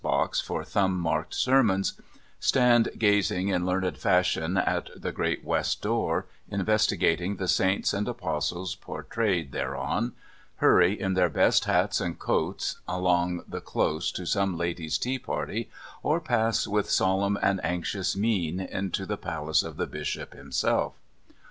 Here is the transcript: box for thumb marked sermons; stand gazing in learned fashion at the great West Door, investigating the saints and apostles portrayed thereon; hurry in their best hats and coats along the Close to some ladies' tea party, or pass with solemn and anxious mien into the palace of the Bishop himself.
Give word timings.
box 0.03 0.41
for 0.41 0.63
thumb 0.63 0.99
marked 0.99 1.31
sermons; 1.35 1.93
stand 2.39 2.89
gazing 2.97 3.49
in 3.49 3.67
learned 3.67 3.95
fashion 3.95 4.57
at 4.57 4.89
the 4.99 5.11
great 5.11 5.45
West 5.45 5.83
Door, 5.83 6.25
investigating 6.49 7.35
the 7.35 7.47
saints 7.47 7.93
and 7.93 8.07
apostles 8.07 8.73
portrayed 8.73 9.51
thereon; 9.51 10.13
hurry 10.55 10.99
in 10.99 11.13
their 11.13 11.29
best 11.29 11.65
hats 11.65 12.01
and 12.01 12.17
coats 12.17 12.77
along 12.87 13.43
the 13.47 13.61
Close 13.61 14.11
to 14.13 14.25
some 14.25 14.57
ladies' 14.57 14.97
tea 14.97 15.19
party, 15.19 15.69
or 16.01 16.19
pass 16.19 16.65
with 16.65 16.89
solemn 16.89 17.37
and 17.39 17.63
anxious 17.63 18.15
mien 18.17 18.59
into 18.59 19.05
the 19.05 19.17
palace 19.17 19.61
of 19.61 19.77
the 19.77 19.85
Bishop 19.85 20.33
himself. 20.33 20.93